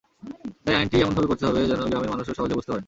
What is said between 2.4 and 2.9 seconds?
বুঝতে পারেন।